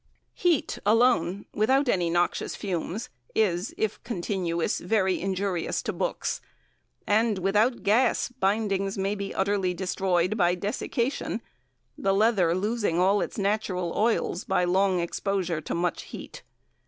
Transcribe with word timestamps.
Heat 0.33 0.79
alone, 0.83 1.45
without 1.53 1.87
any 1.87 2.09
noxious 2.09 2.55
fumes, 2.55 3.09
is, 3.35 3.71
if 3.77 4.03
continuous, 4.03 4.79
very 4.79 5.21
injurious 5.21 5.83
to 5.83 5.93
books, 5.93 6.41
and, 7.05 7.37
without 7.37 7.83
gas, 7.83 8.29
bindings 8.29 8.97
may 8.97 9.13
be 9.13 9.31
utterly 9.31 9.75
destroyed 9.75 10.35
by 10.37 10.55
desiccation, 10.55 11.39
the 11.99 12.15
leather 12.15 12.55
losing 12.55 12.97
all 12.97 13.21
its 13.21 13.37
natural 13.37 13.93
oils 13.95 14.43
by 14.43 14.63
long 14.63 14.99
exposure 14.99 15.61
to 15.61 15.75
much 15.75 16.01
heat. 16.01 16.41